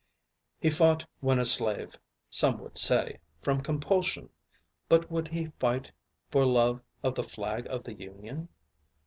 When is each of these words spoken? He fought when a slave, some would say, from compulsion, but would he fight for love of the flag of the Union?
He 0.59 0.71
fought 0.71 1.05
when 1.19 1.37
a 1.37 1.45
slave, 1.45 1.95
some 2.27 2.57
would 2.57 2.75
say, 2.75 3.19
from 3.43 3.61
compulsion, 3.61 4.31
but 4.89 5.11
would 5.11 5.27
he 5.27 5.51
fight 5.59 5.91
for 6.31 6.43
love 6.43 6.81
of 7.03 7.13
the 7.13 7.23
flag 7.23 7.67
of 7.67 7.83
the 7.83 7.93
Union? 7.93 8.49